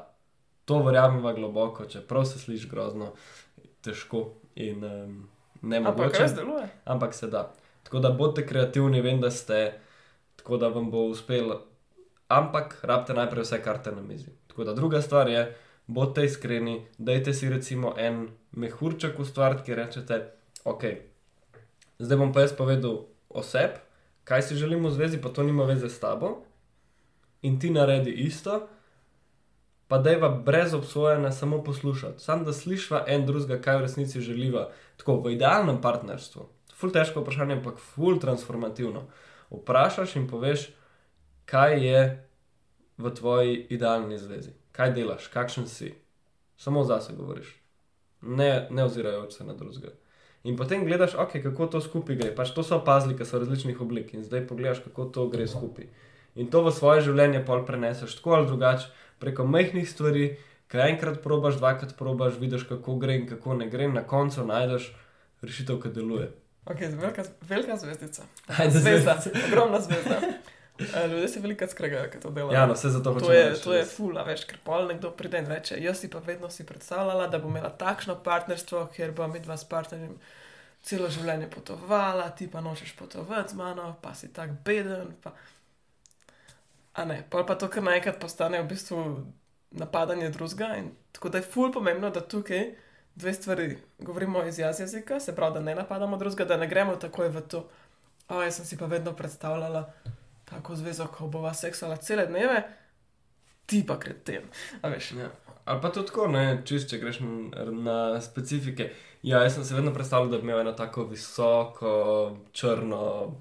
[0.64, 3.12] To verjamemo globoko, čeprav se sliši grozno,
[3.86, 5.28] težko in um,
[5.62, 6.68] ne Ampak mogoče res deluje.
[6.84, 7.52] ampak se da.
[7.86, 9.78] Tako da bodite kreativni, vem, da ste,
[10.36, 11.60] tako da vam bo uspelo.
[12.28, 14.32] Ampak rabite najprej vse karte na mizi.
[14.46, 15.46] Tako da druga stvar je,
[15.86, 20.18] bodite iskreni, dajte si recimo en mehurček ustvariti, ki rečete,
[20.64, 20.84] ok,
[21.98, 23.78] zdaj bom pa jaz povedal oseb,
[24.26, 26.42] kaj si želim v zvezi, pa to nima veze s tabo.
[27.42, 28.66] In ti naredi isto,
[29.88, 34.20] pa da je brez obsojanja samo poslušati, samo da slišva en drugega, kaj v resnici
[34.20, 34.70] želiva.
[34.96, 39.04] Tako v idealnem partnerstvu, ful težko vprašanje, ampak ful transformativno.
[39.50, 40.68] Vprašaš in poveš,
[41.46, 42.00] kaj je
[42.98, 45.94] v tvoji idealni zvezi, kaj delaš, kakšen si.
[46.56, 47.54] Samo zase govoriš,
[48.22, 49.92] ne, ne ozirajoč se na drugega.
[50.46, 52.30] In potem gledaš, okay, kako to skupaj gre.
[52.34, 55.88] Pač to so pazli, ki so različnih oblik in zdaj pogledaš, kako to gre skupaj.
[56.38, 60.26] In to v svoje življenje pol preneseš tako ali drugače, preko majhnih stvari,
[60.70, 64.44] ki enkrat probaš, dvakrat probaš, vidiš, kako gre in kako ne gre, in na koncu
[64.46, 64.90] najdeš
[65.42, 66.28] rešitev, ki deluje.
[66.66, 68.26] Okay, velika, velika zvezdica.
[68.46, 70.20] Ajde, Zvezda, ogromna zvezda.
[70.78, 72.54] Eh, Ljudje se veliko skrgajo, ko to delajo.
[72.54, 74.88] Ja, no, vse zato To hočem je, reči, to je ful, a veš, ker pol
[74.90, 78.86] nekdo pride in reče: Jaz si pa vedno si predstavljala, da bom imela takšno partnerstvo,
[78.96, 80.18] kjer bo mi dva s partnerjem
[80.82, 85.14] celo življenje potovala, ti pa nočeš potovati z mano, pa si tak beden.
[85.22, 85.32] Pa...
[86.94, 89.06] A ne, pol pa to, kar naenkrat postane v bistvu
[89.70, 90.76] napadanje drugega.
[91.12, 92.68] Tako da je ful pomembno, da tukaj
[93.16, 96.96] dve stvari govorimo iz jaz jezika, se pravi, da ne napadamo drugega, da ne gremo
[96.96, 97.64] takoj v to.
[98.28, 99.92] O, jaz sem si pa vedno predstavljala
[100.50, 102.62] tako zvezo, ko bova seksala cele dneve,
[103.66, 104.46] ti pa kreten.
[104.82, 105.30] Ja.
[105.64, 108.90] Ali pa tudi tako, ne, čist, če greš na, na specifike.
[109.26, 111.90] Ja, jaz sem se vedno predstavljal, da bi imel eno tako visoko,
[112.52, 113.34] črno,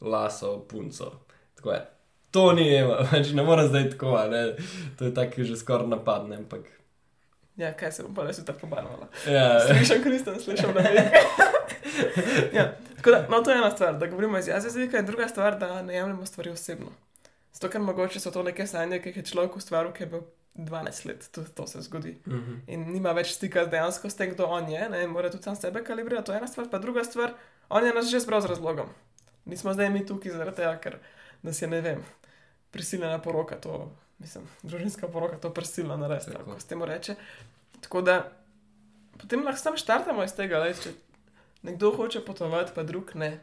[0.00, 1.12] laso punco.
[1.54, 1.84] Tako je.
[2.30, 4.42] To ni ema, pač ne morem zdaj tako, ne.
[4.98, 6.66] To je tako, že skoraj napadne, ampak.
[7.56, 9.08] Ja, kaj se bom pa res tako pobarvala.
[9.26, 11.24] Ja, Slišim, Kristjan, slišim na nekaj.
[12.54, 12.66] ja,
[12.98, 15.82] tako da, no, to je ena stvar, da govorimo iz jezika, in druga stvar, da
[15.82, 16.92] ne jemljemo stvari osebno.
[17.52, 20.20] Zato, ker mogoče so to neke sanje, ki jih je človek ustvaril, ki je bil
[20.58, 22.18] 12 let, tudi to se zgodi.
[22.26, 22.60] mhm.
[22.66, 25.56] In nima več stika dejansko s tem, kdo on je, ne, in mora tudi sam
[25.56, 27.34] sebe kalibrirati, to je ena stvar, pa druga stvar,
[27.68, 28.90] on je nas že zbral z razlogom.
[29.44, 30.98] Nismo zdaj mi tukaj zaradi tega, ker
[31.42, 32.02] nas je, ne vem,
[32.70, 36.44] prisiljena poroka, to, mislim, družinska poroka, to prisilno narediti, Tako.
[36.44, 37.14] kako se temu reče.
[37.80, 38.32] Tako da
[39.18, 40.92] potem lahko sam štartamo iz tega, le, če
[41.62, 43.38] nekdo hoče potovati, pa drug ne.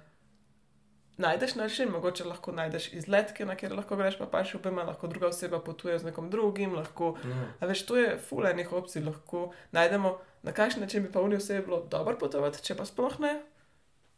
[1.18, 5.28] Najdeš način, mogoče lahko najdeš izletke, na kjer lahko greš, pa paš upema, lahko druga
[5.28, 7.48] oseba potuje z nekom drugim, lahko Ja.
[7.60, 11.40] A veš, to je fulejnih opcij, lahko najdemo, na kakšen način bi pa v njih
[11.40, 13.42] vse bilo dobro potovati, če pa sploh ne,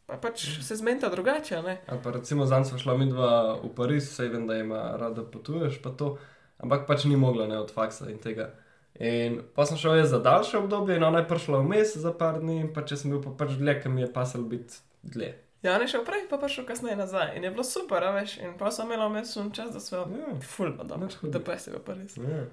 [0.06, 1.78] pa pač se zmenta drugače, ne.
[1.86, 3.30] Ali pa recimo zanj smo šla midva
[3.62, 6.16] v Pariz, sej vem, da ima rada potuješ, pa to,
[6.58, 8.50] ampak pač ni mogla ne od faksa in tega.
[8.94, 12.40] In pa sem šel jaz za daljše obdobje in ona je prišla vmes za par
[12.40, 15.34] dni, in pa če sem bil pa pač dlje, ker mi je pasal biti dlje.
[15.62, 18.36] Ja, ne šel prej, pa pa šel kasneje nazaj in je bilo super, a veš,
[18.38, 21.38] in pa sem imela vmes un čas, da smo Ja, ful, pa dobro, Nič hudega.
[21.38, 22.16] da pa se ga pa res.
[22.16, 22.44] ja.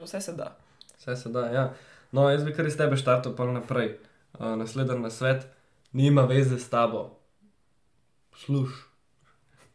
[0.00, 0.56] Vse se da.
[0.98, 1.74] Vse se da, ja.
[2.12, 3.98] No, jaz bi kar iz tebe štartil pa naprej.
[4.38, 5.46] Uh, Naslednji na svet,
[5.92, 7.10] nima veze s tabo.
[8.36, 8.86] Sluš.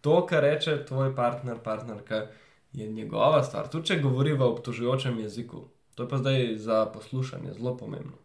[0.01, 2.27] To, kar reče tvoj partner, partnerka,
[2.73, 3.67] je njegova stvar.
[3.67, 8.17] Tudi če govori v obtožujočem jeziku, to je pa zdaj za poslušanje zelo pomembno.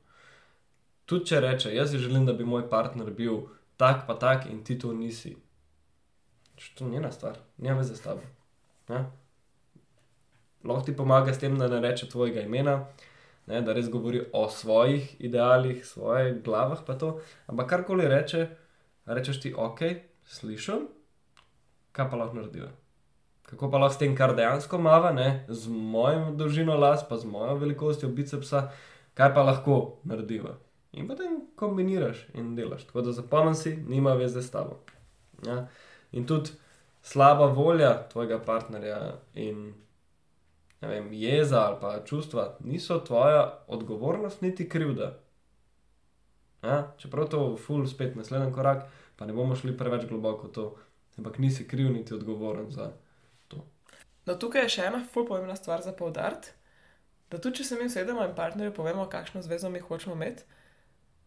[1.07, 4.65] Tudi če reče, jaz si želim, da bi moj partner bil tak, pa tak in
[4.65, 5.37] ti to nisi.
[6.57, 8.25] Če to ni njena stvar, nima veze s tabo.
[8.89, 9.05] Ja?
[10.65, 12.79] Lahko ti pomaga s tem, da ne reče tvojega imena,
[13.47, 17.21] ne, da res govori o svojih idealih, svojih glavah, pa to.
[17.47, 18.47] Ampak karkoli reče,
[19.07, 19.85] rečeš ti, ok,
[20.27, 20.89] slišim,
[21.95, 22.73] kaj pa lahko narediva.
[23.47, 27.29] Kako pa lahko s tem, kar dejansko mava, ne, z mojo dolžino las, pa z
[27.31, 28.69] mojo velikostjo bicepsa,
[29.15, 30.57] kaj pa lahko narediva.
[30.97, 32.87] In potem kombiniraš in delaš.
[32.89, 34.81] Tako da zapomni si, nima veze s tabo.
[35.47, 35.67] Ja?
[36.13, 36.51] In tudi
[37.03, 39.01] slaba volja tvojega partnerja
[39.35, 39.75] in
[40.81, 45.19] ne vem, jeza ali pa čustva niso tvoja odgovornost, niti krivda.
[46.63, 46.93] Ja?
[46.99, 50.67] Čeprav to je ful, spet naslednji korak, pa ne bomo šli preveč globoko v to,
[51.19, 52.91] ampak nisi kriv, niti odgovoren za.
[54.27, 56.49] No, tukaj je še ena ful pomembna stvar za poudariti,
[57.31, 60.43] da tudi če se mi usedemo in partnerju povemo, kakšno zvezo mi hočemo imeti,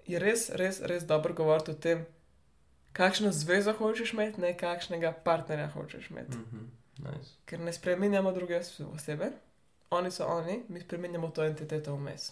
[0.05, 2.05] je res, res, res dobro govoriti o tem,
[2.93, 6.37] kakšno zvezo hočeš imeti, ne kakšnega partnerja hočeš imeti.
[6.37, 6.65] Mhm,
[6.99, 7.35] nice.
[7.45, 9.31] Ker ne spremenjamo druge os- osebe,
[9.91, 12.31] oni so oni, mi spremenjamo to entiteto vmes.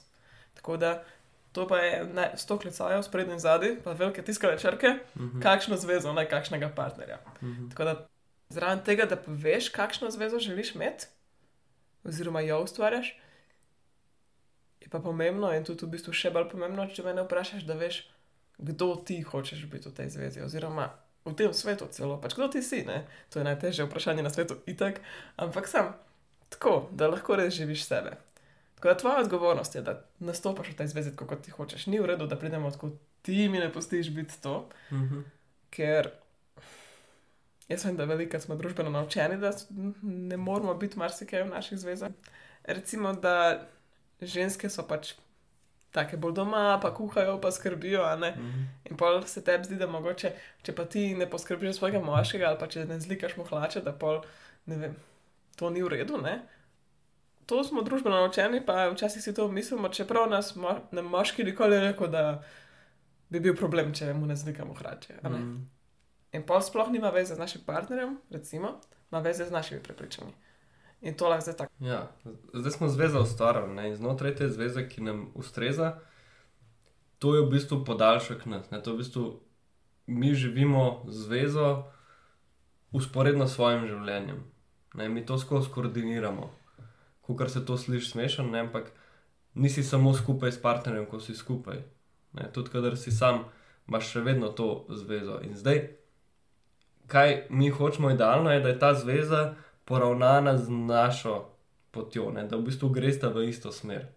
[0.53, 1.03] Tako da
[1.51, 5.77] to pa je ne, sto klicajev, sprednji in zadnji, pa velike tiskane črke, Mhm, kakšno
[5.77, 7.19] zvezo, ne kakšnega partnerja.
[7.41, 7.69] mhm.
[7.69, 7.95] Tako da
[8.49, 11.07] zraven tega, da veš, kakšno zvezo želiš imeti,
[12.03, 13.13] oziroma jo ustvarjaš,
[14.81, 18.05] je pa pomembno in tudi v bistvu še bolj pomembno, če me vprašaš, da veš,
[18.57, 20.93] kdo ti hočeš biti v tej zvezi, oziroma
[21.25, 22.85] v tem svetu celo, pač kdo ti si.
[22.87, 23.03] Ne?
[23.29, 25.01] To je najtežje vprašanje na svetu, itak,
[25.35, 25.91] ampak sam
[26.49, 28.15] tako, da lahko res živiš sebe.
[28.77, 31.89] Tako da tvoja odgovornost je, da nastopaš v tej zvezi kot ti hočeš.
[31.91, 35.25] Ni v redu, da pridemo tako, ti mi ne pustiš biti to, Mhm.
[35.69, 36.11] ker
[37.69, 39.51] jaz vem, da veliko smo družbeno naučeni, da
[40.01, 42.11] ne moramo biti marsikaj v naših zvezah.
[42.63, 43.67] Recimo, da
[44.21, 45.13] ženske so pač
[45.91, 48.31] take bolj doma, pa kuhajo, pa skrbijo, ne.
[48.31, 48.65] Mhm.
[48.91, 52.59] In pol se tebi zdi, da mogoče, če pa ti ne poskrbiš svojega moškega ali
[52.59, 54.21] pa če ne zlikaš mu hlače, da pol,
[54.65, 54.95] ne vem,
[55.55, 56.41] to ni v redu, ne.
[57.47, 61.79] To smo družbeno naučeni, pa včasih si to mislimo, čeprav nas mo ne moški nikoli
[61.79, 62.43] ni rekel, da
[63.29, 65.19] bi bil problem, če mu ne zlikamo hlače.
[65.23, 65.29] ne.
[65.29, 65.76] Mhm.
[66.31, 68.79] In pol sploh nima veze z našim partnerjem, recimo,
[69.11, 70.33] ima veze z našimi prepričanji.
[71.01, 71.73] In to lahko zdaj tako.
[71.79, 72.11] Ja,
[72.53, 73.25] zdaj smo zvezo
[73.85, 75.99] in znotraj te zveze, ki nam ustreza,
[77.19, 78.71] to je v bistvu podaljšek nas.
[78.71, 78.81] Ne?
[78.83, 79.39] To je v bistvu
[80.07, 81.83] mi živimo zvezo
[82.91, 84.43] usporedno s svojim življenjem.
[84.93, 85.09] Ne?
[85.09, 86.51] Mi to skozi koordiniramo.
[87.21, 88.91] Kukor se to sliši smešno, ampak
[89.53, 91.83] nisi samo skupaj s partnerjem, ko si skupaj.
[92.33, 92.51] Ne?
[92.53, 93.45] Tudi, kadar si sam,
[93.87, 95.41] imaš še vedno to zvezo.
[95.43, 95.87] In zdaj,
[97.07, 99.53] kaj mi hočemo idealno, je, da je ta zveza
[99.85, 101.45] poravnana z našo
[101.91, 102.43] potjo, ne?
[102.43, 104.07] da v bistvu greš v isto smer.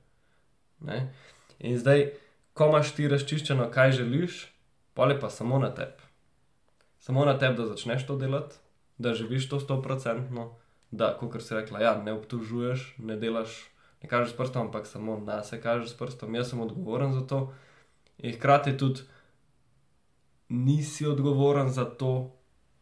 [0.81, 1.13] Ne?
[1.59, 2.11] In zdaj,
[2.55, 4.41] ko imaš ti razčiščeno, kaj želiš,
[4.95, 6.03] pole pa samo na tebi.
[6.99, 8.57] Samo na tebi, da začneš to delati,
[8.99, 10.51] da živiš to sto procentno,
[10.91, 13.55] da, kot si rekla, ja, ne obtužuješ, ne delaš,
[14.03, 17.23] ne kažeš s prstom, ampak samo na se kažeš s prstom, jaz sem odgovoren za
[17.27, 17.53] to.
[18.19, 19.07] In hkrati tudi
[20.49, 22.40] nisi odgovoren za to,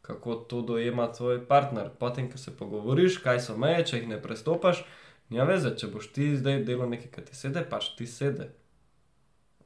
[0.08, 1.90] kako to dojema tvoj partner.
[1.98, 4.80] Potem, ko se pogovoriš, kaj so meje, če jih ne prestopaš,
[5.28, 8.48] nima veze, če boš ti zdaj delal nekaj, kar ti sede, pač ti sede.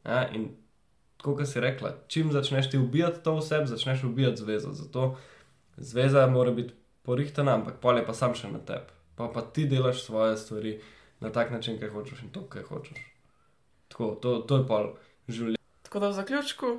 [0.03, 0.49] Ja, in
[1.23, 4.73] kot si rekla, čim začneš ti ubijati to vse, začneš ubijati zvezo.
[4.75, 5.13] Zato
[5.77, 6.75] zveza mora biti
[7.07, 8.91] porihtena, ampak pol je pa sam še na tebi.
[9.15, 10.75] Pa pa ti delaš svoje stvari
[11.23, 12.99] na tak način, kaj hočeš in to, kaj hočeš.
[13.95, 14.91] Tako, to, to je pol
[15.29, 15.63] življenja.
[15.87, 16.75] Tako da v zaključku,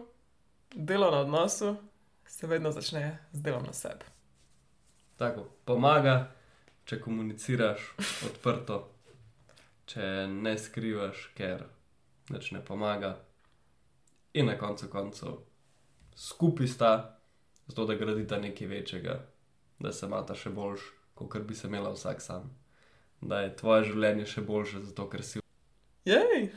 [0.76, 1.78] delo na odnosu
[2.34, 4.06] se vedno začne z delom na sebi.
[5.18, 6.32] Tako, pomaga,
[6.90, 7.84] če komuniciraš
[8.26, 8.80] odprto,
[9.86, 11.62] če ne skrivaš, ker
[12.34, 13.12] nič ne pomaga.
[14.34, 15.36] In na koncu koncev
[16.18, 16.92] skupaj sta,
[17.70, 19.20] zato da gradita nekaj večjega,
[19.80, 22.50] da se imata še boljš, kot bi se imela vsak sam.
[23.22, 25.46] Da je tvoje življenje še boljše, zato ker si.
[26.10, 26.50] Jej!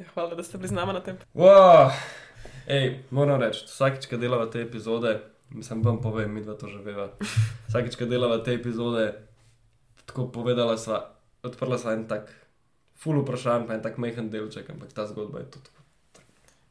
[0.00, 1.22] Ja, hvala, da ste bili z nami na tem.
[1.38, 1.94] Wow!
[2.66, 5.16] Ej, moram reči, vsakič, ko delava te epizode,
[5.50, 7.10] mislim, vam povem, mi dva to že veva.
[7.68, 9.12] Vsakič, ko delava te epizode,
[10.06, 11.02] tako povedala sva,
[11.46, 12.30] odprla sva en tak
[13.00, 15.76] full vprašanj, pa en tak mehen delček, ampak ta zgodba je tudi.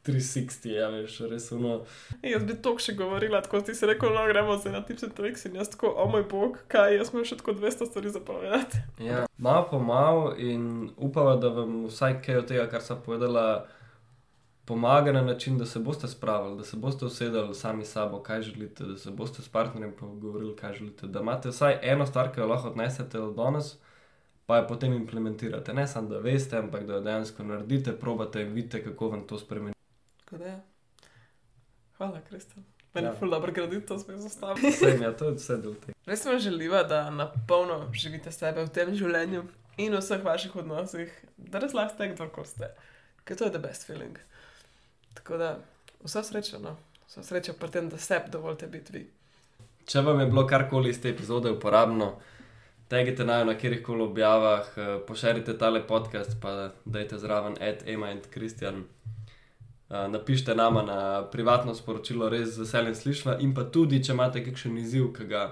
[0.09, 1.81] 360, ja, veš, res uno.
[2.21, 5.15] Ej, jaz bi to še govorila, tako si rekel, no, gremo se na tips and
[5.17, 8.83] tricks in jaz tako, o moj bog, kaj, jaz imam še tako 200 stvari zapovedati.
[9.03, 13.67] Ja, malo po malo in upava, da vam vsaj kaj od tega, kar sem povedala,
[14.69, 18.41] pomaga na način, da se boste spravili, da se boste usedeli sami s sabo, kaj
[18.41, 22.39] želite, da se boste s partnerjem pogovorili, kaj želite, da imate vsaj eno stvar, ki
[22.39, 23.71] jo lahko odnesete od danes,
[24.45, 25.73] pa jo potem implementirate.
[25.73, 29.39] Ne samo, da veste, ampak da jo dejansko naredite, probate in vidite, kako vam to
[29.39, 29.73] spremeni.
[30.31, 30.59] Ja.
[31.97, 32.65] Hvala, Kristjan.
[32.93, 33.15] Meni je Ja.
[33.19, 34.57] ful dobro graditi to svoj zastav.
[34.69, 35.93] Vsem, ja, to je vse del tega.
[36.05, 39.43] Res vam želiva, da na polno živite sebe v tem življenju
[39.77, 42.71] in v vseh vaših odnosih, da razlaste, kdo ste.
[43.25, 44.17] Ker to je the best feeling.
[45.29, 45.59] Tako da
[46.03, 46.75] vsa sreča, no.
[47.07, 49.01] Vsa sreča pri tem, da sebi dovolite biti vi.
[49.85, 52.07] Če vam je bilo karkoli iz te epizode uporabno,
[52.89, 58.09] tegite naj na kjerih koli objavah, eh, pošerite tale podcast, pa dajte zraven Ed, Ema
[58.11, 58.79] in Kristjan.
[59.89, 63.37] Eh, Napišite nama na privatno sporočilo, res z veseljem slišva.
[63.39, 65.43] In pa tudi, če imate kakšen izziv, ki ga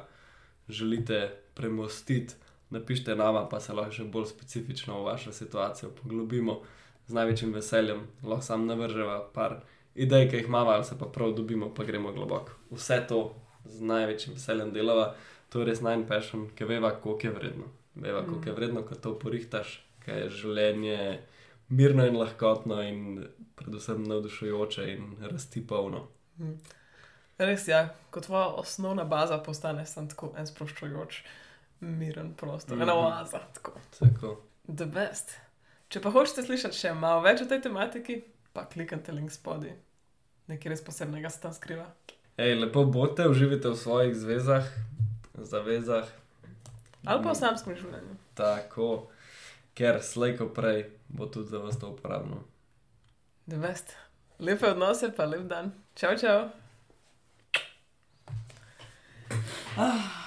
[0.70, 2.34] želite premostiti,
[2.70, 6.64] napišite nama, pa se lahko še bolj specifično v vašo situacijo poglobimo
[7.08, 8.08] z največjim veseljem.
[8.24, 9.62] Lahko sam navrževa par
[9.96, 12.52] idej, ki jih imamo, ali se pa prav dobimo, pa gremo globoko.
[12.72, 15.16] Vse to z največjim veseljem delava,
[15.50, 17.72] to je res najn passion, ki veva, koliko je vredno.
[17.96, 21.00] Veva, koliko je vredno, ko to porihtaš, ker je življenje
[21.70, 26.08] mirno in lahkotno in predvsem navdušujoče in rasti polno.
[27.38, 31.24] Res je, ja, kot tvoja osnovna baza postane sem tako en sproščujoč,
[31.80, 32.84] miren prostor, mm -hmm.
[32.84, 33.06] ena Mhm.
[33.06, 33.40] oaza.
[33.54, 33.72] Tako.
[34.00, 34.42] Tako.
[34.76, 35.47] The best.
[35.88, 38.20] Če pa hočete slišati še malo več o tej tematiki,
[38.52, 39.72] pa kliknite link spodaj.
[40.52, 41.86] Nekaj res posebnega se tam skriva.
[42.36, 44.68] Ej, lepo bote, uživite v svojih zvezah,
[45.40, 46.12] zavezah.
[47.08, 48.20] Ali pa v samskem življenju.
[48.36, 48.90] Tako,
[49.80, 52.44] ker slejko prej bo tudi za vas to uporabno.
[53.48, 53.96] The best.
[54.44, 55.72] Lepe odnose, pa lep dan.
[55.96, 56.52] Čau, čau.
[59.80, 60.27] Ah.